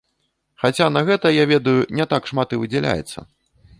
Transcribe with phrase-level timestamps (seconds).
[0.61, 3.19] Хаця на гэта, я ведаю, не так і шмат выдзяляецца.